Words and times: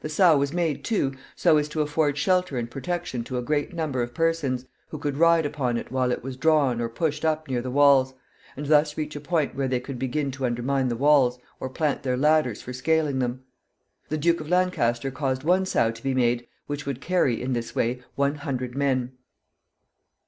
The 0.00 0.08
sow 0.08 0.36
was 0.36 0.52
made, 0.52 0.82
too, 0.82 1.12
so 1.36 1.56
as 1.56 1.68
to 1.68 1.80
afford 1.80 2.18
shelter 2.18 2.58
and 2.58 2.68
protection 2.68 3.22
to 3.22 3.38
a 3.38 3.42
great 3.42 3.72
number 3.72 4.02
of 4.02 4.12
persons, 4.12 4.64
who 4.88 4.98
could 4.98 5.16
ride 5.16 5.46
upon 5.46 5.76
it 5.76 5.92
while 5.92 6.10
it 6.10 6.24
was 6.24 6.36
drawn 6.36 6.80
or 6.80 6.88
pushed 6.88 7.24
up 7.24 7.46
near 7.46 7.62
the 7.62 7.70
walls, 7.70 8.12
and 8.56 8.66
thus 8.66 8.96
reach 8.98 9.14
a 9.14 9.20
point 9.20 9.54
where 9.54 9.68
they 9.68 9.78
could 9.78 9.96
begin 9.96 10.32
to 10.32 10.44
undermine 10.44 10.88
the 10.88 10.96
walls, 10.96 11.38
or 11.60 11.70
plant 11.70 12.02
their 12.02 12.16
ladders 12.16 12.60
for 12.60 12.72
scaling 12.72 13.20
them. 13.20 13.44
The 14.08 14.18
Duke 14.18 14.40
of 14.40 14.48
Lancaster 14.48 15.12
caused 15.12 15.44
one 15.44 15.64
sow 15.64 15.92
to 15.92 16.02
be 16.02 16.14
made 16.14 16.48
which 16.66 16.84
would 16.84 17.00
carry, 17.00 17.40
in 17.40 17.52
this 17.52 17.72
way, 17.72 18.02
one 18.16 18.34
hundred 18.34 18.74
men. 18.74 19.12